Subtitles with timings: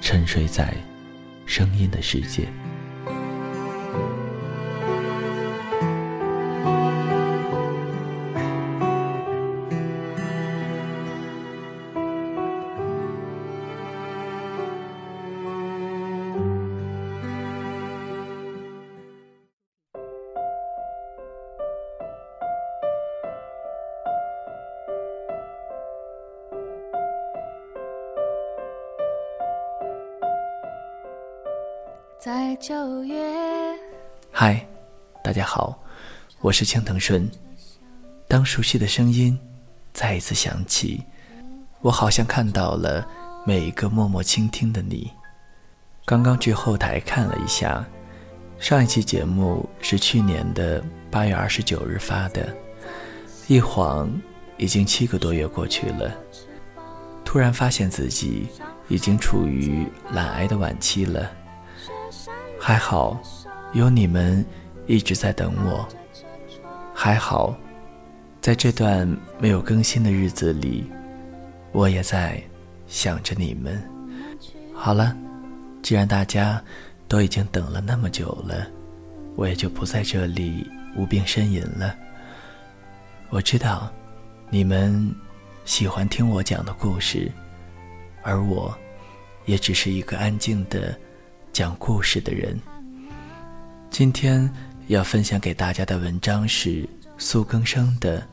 [0.00, 0.74] 沉睡在
[1.46, 2.48] 声音的世界。
[32.22, 33.16] 在九月。
[34.30, 34.66] 嗨，
[35.24, 35.82] 大家好，
[36.42, 37.26] 我是青藤顺。
[38.28, 39.40] 当熟悉的声音
[39.94, 41.02] 再一次响起，
[41.80, 43.08] 我好像看到了
[43.46, 45.10] 每一个默默倾听的你。
[46.04, 47.82] 刚刚去后台看了一下，
[48.58, 52.54] 上一期节目是去年的八月二十九日发的，
[53.46, 54.12] 一晃
[54.58, 56.14] 已经七个多月过去了。
[57.24, 58.46] 突然发现自己
[58.88, 61.30] 已经处于懒癌的晚期了。
[62.62, 63.18] 还好，
[63.72, 64.44] 有你们
[64.86, 65.88] 一直在等我。
[66.94, 67.56] 还好，
[68.42, 70.84] 在这段没有更新的日子里，
[71.72, 72.40] 我也在
[72.86, 73.82] 想着你们。
[74.74, 75.16] 好了，
[75.82, 76.62] 既然大家
[77.08, 78.66] 都已经等了那么久了，
[79.36, 81.96] 我也就不在这里无病呻吟了。
[83.30, 83.90] 我知道，
[84.50, 85.12] 你们
[85.64, 87.32] 喜欢听我讲的故事，
[88.22, 88.76] 而我，
[89.46, 90.94] 也只是一个安静的。
[91.52, 92.58] 讲故事的人，
[93.90, 94.48] 今天
[94.86, 96.88] 要分享给大家的文章是
[97.18, 98.20] 苏更生的《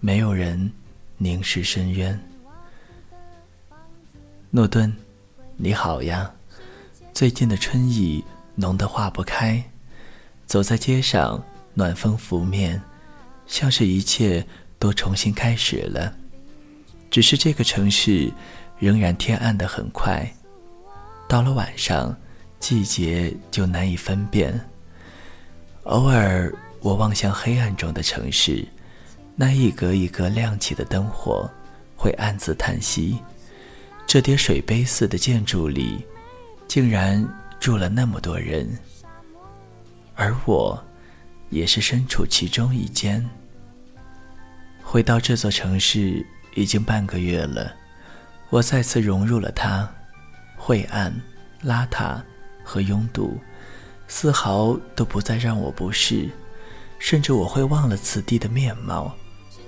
[0.00, 0.70] 没有人
[1.16, 2.14] 凝视深渊》。
[4.50, 4.92] 诺顿，
[5.56, 6.30] 你好呀！
[7.12, 8.22] 最近的春意
[8.54, 9.62] 浓得化不开，
[10.46, 11.42] 走在街上，
[11.74, 12.80] 暖风拂面，
[13.46, 14.46] 像是一切
[14.78, 16.14] 都重新开始了。
[17.10, 18.30] 只是这个城市
[18.78, 20.30] 仍然天暗得很快，
[21.26, 22.14] 到了晚上。
[22.60, 24.60] 季节就难以分辨。
[25.84, 28.66] 偶尔，我望向黑暗中的城市，
[29.34, 31.48] 那一格一格亮起的灯火，
[31.96, 33.18] 会暗自叹息：
[34.06, 36.04] 这叠水杯似的建筑里，
[36.66, 37.26] 竟然
[37.58, 38.68] 住了那么多人。
[40.14, 40.82] 而我，
[41.48, 43.24] 也是身处其中一间。
[44.82, 47.72] 回到这座城市已经半个月了，
[48.50, 49.88] 我再次融入了它，
[50.56, 51.14] 晦暗、
[51.62, 52.20] 邋遢。
[52.68, 53.40] 和拥堵，
[54.08, 56.28] 丝毫都不再让我不适，
[56.98, 59.10] 甚至我会忘了此地的面貌，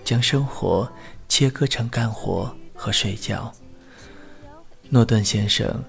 [0.05, 0.87] 将生活
[1.27, 3.51] 切割成干活和睡觉。
[4.91, 5.83] 诺顿先生，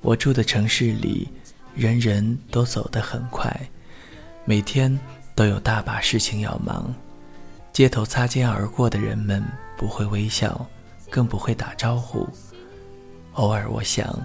[0.00, 1.28] 我住的城市里，
[1.74, 3.68] 人人都走得很快，
[4.44, 4.96] 每天
[5.34, 6.94] 都有大把事情要忙，
[7.72, 9.44] 街头擦肩而过的人们
[9.76, 10.64] 不会微笑，
[11.10, 12.28] 更不会打招呼。
[13.32, 14.24] 偶尔我想，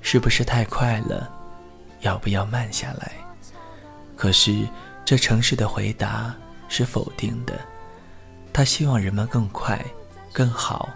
[0.00, 1.30] 是不是太快了？
[2.00, 3.12] 要不要慢下来？
[4.16, 4.66] 可是
[5.04, 6.34] 这城市的回答
[6.68, 7.58] 是否定的。
[8.52, 9.82] 他希望人们更快、
[10.32, 10.88] 更好、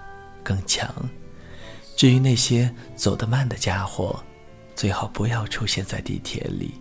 [0.43, 0.93] 更强。
[1.97, 4.23] 至于那些走得慢的家伙，
[4.75, 6.75] 最好不要出现在地铁里。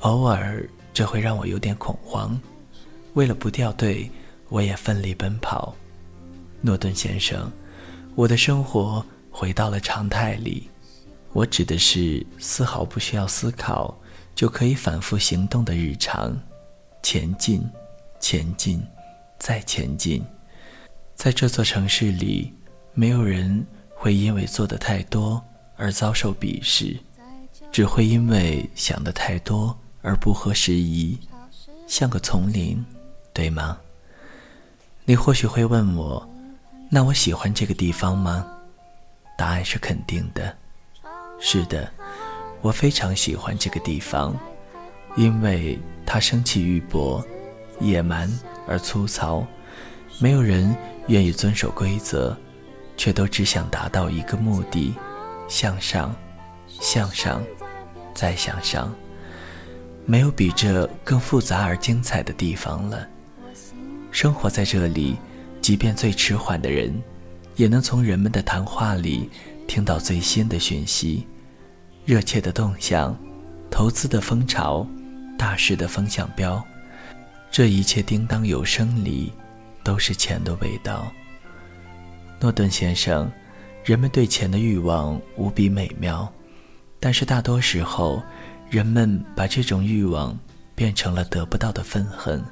[0.00, 0.62] 偶尔
[0.92, 2.38] 这会让我有点恐慌。
[3.14, 4.10] 为了不掉队，
[4.48, 5.74] 我也奋力奔跑。
[6.60, 7.50] 诺顿先生，
[8.14, 10.68] 我的生活回到了常态里。
[11.32, 13.96] 我指的是丝毫不需要思考
[14.34, 16.38] 就可以反复行动的日常，
[17.02, 17.62] 前进，
[18.20, 18.82] 前进，
[19.38, 20.22] 再前进。
[21.14, 22.52] 在这座城市里，
[22.92, 25.42] 没有人会因为做的太多
[25.76, 26.98] 而遭受鄙视，
[27.70, 31.18] 只会因为想的太多而不合时宜，
[31.86, 32.84] 像个丛林，
[33.32, 33.78] 对吗？
[35.04, 36.28] 你或许会问我，
[36.90, 38.46] 那我喜欢这个地方吗？
[39.38, 40.56] 答案是肯定的。
[41.44, 41.90] 是的，
[42.60, 44.38] 我非常喜欢这个地方，
[45.16, 47.22] 因为它生气欲勃、
[47.80, 48.30] 野蛮
[48.68, 49.44] 而粗糙，
[50.20, 50.74] 没有人
[51.08, 52.34] 愿意遵守规则，
[52.96, 54.94] 却都只想达到一个目的：
[55.48, 56.14] 向上，
[56.68, 57.42] 向上，
[58.14, 58.94] 再向上。
[60.06, 63.06] 没有比这更复杂而精彩的地方了。
[64.12, 65.16] 生活在这里，
[65.60, 67.02] 即便最迟缓的人，
[67.56, 69.28] 也能从人们的谈话里
[69.66, 71.26] 听到最新的讯息。
[72.04, 73.16] 热切的动向，
[73.70, 74.84] 投资的风潮，
[75.38, 76.60] 大事的风向标，
[77.48, 79.32] 这一切叮当有声里，
[79.84, 81.12] 都是钱的味道。
[82.40, 83.30] 诺顿先生，
[83.84, 86.30] 人们对钱的欲望无比美妙，
[86.98, 88.20] 但是大多时候，
[88.68, 90.36] 人们把这种欲望
[90.74, 92.42] 变成了得不到的愤恨。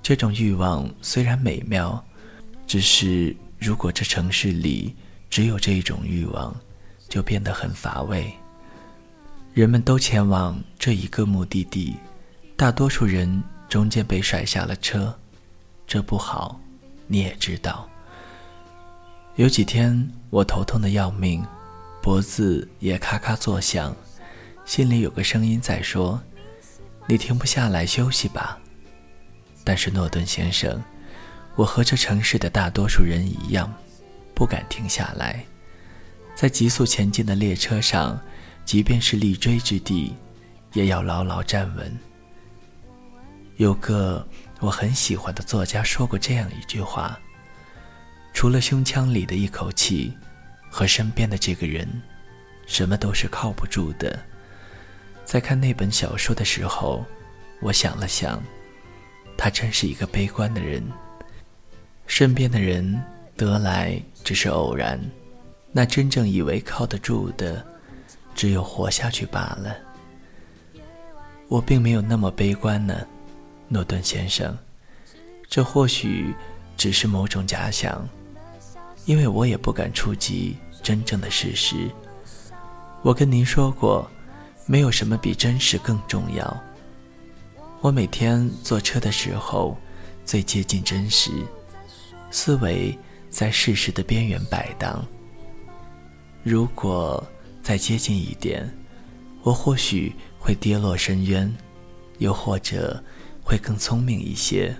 [0.00, 2.02] 这种欲望虽然美妙，
[2.64, 4.94] 只是如果这城市里
[5.28, 6.54] 只有这一种欲望，
[7.08, 8.32] 就变得很乏味。
[9.58, 11.96] 人们都前往这一个目的地，
[12.56, 15.12] 大多数人中间被甩下了车，
[15.84, 16.60] 这不好，
[17.08, 17.90] 你也知道。
[19.34, 21.44] 有几天我头痛的要命，
[22.00, 23.92] 脖子也咔咔作响，
[24.64, 26.22] 心里有个声音在说
[27.08, 28.60] ：“你停不下来休息吧。”
[29.66, 30.80] 但是诺顿先生，
[31.56, 33.74] 我和这城市的大多数人一样，
[34.36, 35.44] 不敢停下来，
[36.36, 38.16] 在急速前进的列车上。
[38.68, 40.14] 即便是立锥之地，
[40.74, 41.98] 也要牢牢站稳。
[43.56, 44.28] 有个
[44.60, 47.18] 我很喜欢的作家说过这样一句话
[48.34, 50.12] ：“除了胸腔里的一口气
[50.68, 51.88] 和身边的这个人，
[52.66, 54.22] 什么都是靠不住的。”
[55.24, 57.02] 在看那本小说的时候，
[57.62, 58.38] 我想了想，
[59.34, 60.86] 他真是一个悲观的人。
[62.06, 63.02] 身边的人
[63.34, 65.00] 得来只是偶然，
[65.72, 67.64] 那真正以为靠得住的。
[68.38, 69.76] 只有活下去罢了。
[71.48, 73.04] 我并没有那么悲观呢，
[73.66, 74.56] 诺顿先生。
[75.48, 76.32] 这或许
[76.76, 78.08] 只是某种假想，
[79.06, 81.90] 因为我也不敢触及真正的事实。
[83.02, 84.08] 我跟您说过，
[84.66, 86.62] 没有什么比真实更重要。
[87.80, 89.76] 我每天坐车的时候，
[90.24, 91.32] 最接近真实，
[92.30, 92.96] 思维
[93.30, 95.04] 在事实的边缘摆荡。
[96.44, 97.20] 如果。
[97.68, 98.66] 再接近一点，
[99.42, 101.54] 我或许会跌落深渊，
[102.16, 103.04] 又或者
[103.44, 104.74] 会更聪明一些。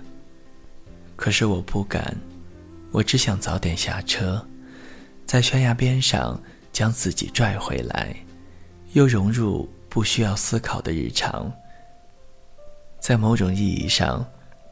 [1.15, 2.17] 可是我不敢，
[2.89, 4.43] 我只想早点下车，
[5.23, 6.41] 在悬崖边上
[6.73, 8.15] 将自己拽回来，
[8.93, 11.53] 又融入不需要思考的日常。
[12.99, 14.25] 在某种意义上，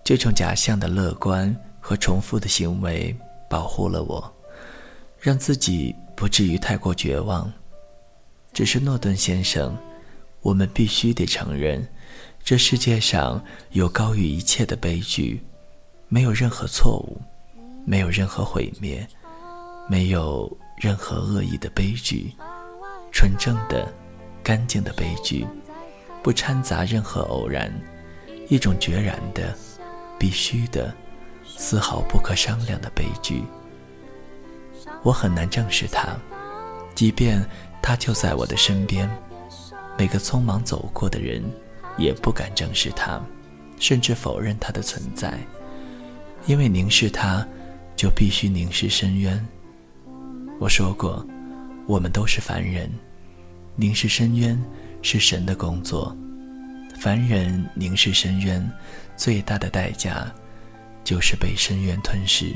[0.04, 3.16] 这种假象的乐观和重复的行为
[3.48, 4.34] 保护了我，
[5.20, 7.54] 让自己不至于太过绝望。
[8.58, 9.78] 只是诺顿先生，
[10.42, 11.88] 我们必须得承认，
[12.44, 13.40] 这世界上
[13.70, 15.40] 有高于一切的悲剧，
[16.08, 17.22] 没有任何错误，
[17.86, 19.08] 没有任何毁灭，
[19.88, 22.34] 没有任何恶意的悲剧，
[23.12, 23.94] 纯正的、
[24.42, 25.46] 干净的悲剧，
[26.24, 27.72] 不掺杂任何偶然，
[28.50, 29.56] 一种决然的、
[30.18, 30.92] 必须的、
[31.46, 33.44] 丝毫不可商量的悲剧。
[35.04, 36.18] 我很难正视它，
[36.98, 37.48] 即便。
[37.80, 39.10] 他就在我的身边，
[39.98, 41.42] 每个匆忙走过的人
[41.98, 43.22] 也不敢正视他，
[43.80, 45.40] 甚至否认他的存在，
[46.48, 47.48] 因为凝视他，
[47.96, 49.48] 就必须凝视深渊。
[50.60, 51.26] 我说过，
[51.86, 52.92] 我们都是凡人，
[53.78, 54.62] 凝视深渊
[55.02, 56.14] 是神的工作。
[57.00, 58.70] 凡人凝视深渊，
[59.16, 60.30] 最大的代价
[61.06, 62.54] 就是被深渊吞噬。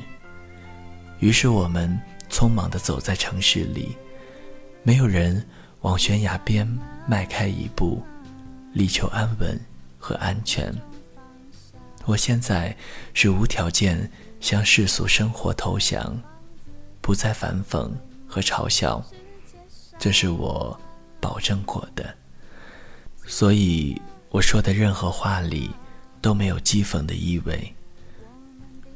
[1.20, 1.98] 于是我们
[2.30, 3.96] 匆忙地走在城市里。
[4.84, 5.46] 没有人
[5.82, 6.68] 往悬崖边
[7.08, 8.02] 迈开一步，
[8.74, 9.60] 力求安稳
[10.00, 10.74] 和安全。
[12.06, 12.76] 我现在
[13.14, 14.10] 是无条件
[14.40, 16.20] 向世俗生活投降，
[17.00, 17.92] 不再反讽
[18.28, 19.04] 和嘲笑，
[20.00, 20.80] 这是我
[21.20, 22.16] 保证过的。
[23.28, 25.70] 所以我说的任何话里
[26.22, 27.72] 都没有讥讽的意味。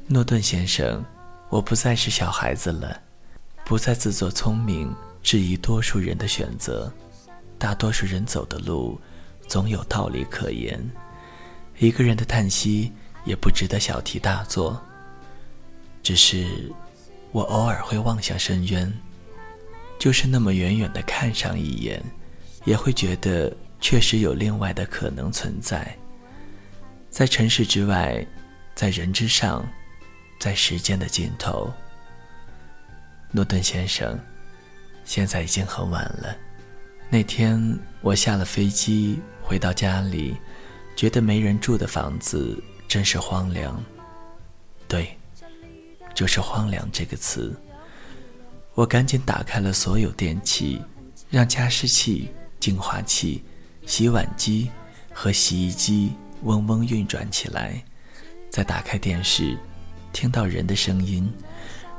[0.08, 1.04] 诺顿先生，
[1.48, 3.00] 我不再是小孩子了，
[3.64, 4.92] 不再自作聪明。
[5.26, 6.88] 质疑多数人的选择，
[7.58, 8.96] 大多数人走的路，
[9.48, 10.80] 总有道理可言。
[11.78, 12.92] 一个人的叹息
[13.24, 14.80] 也不值得小题大做。
[16.00, 16.72] 只是，
[17.32, 18.92] 我偶尔会望向深渊，
[19.98, 22.00] 就是那么远远的看上一眼，
[22.64, 25.92] 也会觉得确实有另外的可能存在。
[27.10, 28.24] 在尘世之外，
[28.76, 29.68] 在人之上，
[30.38, 31.68] 在时间的尽头。
[33.32, 34.16] 诺顿先生。
[35.06, 36.36] 现在已经很晚了，
[37.08, 40.36] 那天我下了飞机回到家里，
[40.96, 43.82] 觉得没人住的房子真是荒凉。
[44.88, 45.16] 对，
[46.12, 47.54] 就是“荒凉”这个词。
[48.74, 50.82] 我赶紧打开了所有电器，
[51.30, 53.42] 让加湿器、净化器、
[53.86, 54.70] 洗碗机
[55.12, 57.82] 和洗衣机嗡嗡运转起来，
[58.50, 59.56] 再打开电视，
[60.12, 61.32] 听到人的声音，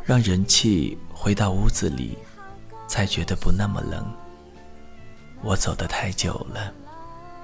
[0.03, 2.17] 让人气回到屋子里，
[2.88, 4.06] 才觉得不那么冷。
[5.44, 6.74] 我走得太久了，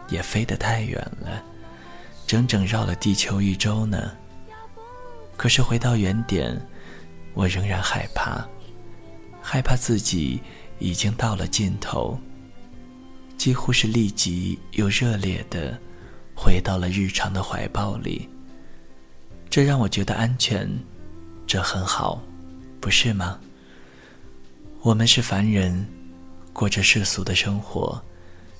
[0.10, 1.44] 也飞得太远了，
[2.26, 4.12] 整整绕了地球一周呢。
[5.38, 6.60] 可是回到原点，
[7.34, 8.44] 我仍然害怕。
[9.42, 10.42] 害怕自己
[10.80, 12.18] 已经到了尽头，
[13.38, 15.78] 几乎是立即又热烈的
[16.36, 18.30] 回到了日常的怀抱里。
[19.50, 20.68] 这让我觉得安全，
[21.46, 22.22] 这很好，
[22.80, 23.40] 不是吗？
[24.84, 25.88] 我们是凡人，
[26.52, 28.04] 过着世俗的生活，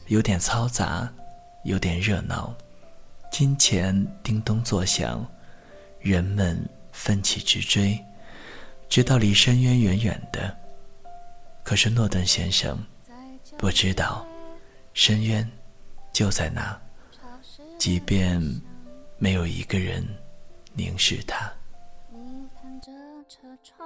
[0.08, 1.12] 有点嘈杂，
[1.66, 2.56] 有点热闹，
[3.30, 5.30] 金钱叮咚作响，
[6.00, 6.58] 人们
[6.94, 8.02] 奋起直追，
[8.88, 10.58] 直到离深渊远远的。
[11.62, 12.82] 可是诺顿先生
[13.58, 14.26] 不知道，
[14.94, 15.46] 深渊
[16.14, 16.82] 就在那，
[17.78, 18.42] 即便
[19.18, 20.08] 没有一个人
[20.72, 21.52] 凝视他。
[22.14, 22.92] 你看着
[23.28, 23.86] 车窗，